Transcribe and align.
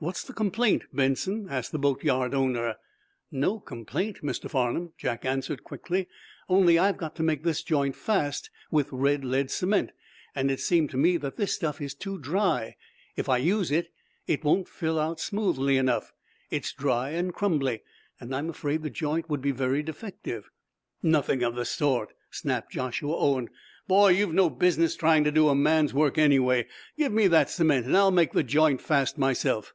"What's 0.00 0.22
the 0.22 0.34
complaint, 0.34 0.84
Benson?" 0.92 1.46
asked 1.48 1.72
the 1.72 1.78
boatyard 1.78 2.34
owner. 2.34 2.76
"No 3.32 3.58
complaint, 3.58 4.18
Mr. 4.22 4.50
Farnum," 4.50 4.92
Jack 4.98 5.24
answered, 5.24 5.64
quickly. 5.64 6.10
"Only, 6.46 6.78
I've 6.78 6.98
got 6.98 7.16
to 7.16 7.22
make 7.22 7.42
the 7.42 7.54
joint 7.54 7.96
fast 7.96 8.50
with 8.70 8.92
red 8.92 9.24
lead 9.24 9.50
cement, 9.50 9.92
and 10.34 10.50
it 10.50 10.60
seemed 10.60 10.90
to 10.90 10.98
me 10.98 11.16
that 11.16 11.38
this 11.38 11.54
stuff 11.54 11.80
is 11.80 11.94
too 11.94 12.18
dry. 12.18 12.76
If 13.16 13.30
I 13.30 13.38
use 13.38 13.70
it, 13.70 13.94
it 14.26 14.44
won't 14.44 14.68
fill 14.68 15.00
out 15.00 15.20
smoothly 15.20 15.78
enough. 15.78 16.12
It's 16.50 16.74
dry 16.74 17.12
and 17.12 17.32
crumbly, 17.32 17.80
and 18.20 18.34
I'm 18.34 18.50
afraid 18.50 18.82
the 18.82 18.90
joint 18.90 19.30
would 19.30 19.40
be 19.40 19.52
very 19.52 19.82
defective." 19.82 20.50
"Nothing 21.02 21.42
of 21.42 21.54
the 21.54 21.64
sort!" 21.64 22.12
snapped 22.30 22.70
Joshua 22.72 23.16
Owen. 23.16 23.48
"Boy, 23.88 24.08
you've 24.10 24.34
no 24.34 24.50
business 24.50 24.96
trying 24.96 25.24
to 25.24 25.32
do 25.32 25.48
a 25.48 25.54
man's 25.54 25.94
work, 25.94 26.18
anyway. 26.18 26.66
Give 26.98 27.10
me 27.12 27.26
that 27.28 27.48
cement, 27.48 27.86
and 27.86 27.96
I'll 27.96 28.10
make 28.10 28.32
the 28.34 28.42
joint 28.44 28.82
fast 28.82 29.16
myself." 29.16 29.72